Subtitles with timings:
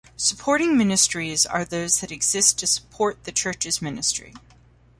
[0.17, 4.33] Supporting ministries are those that exist to support the church's ministry.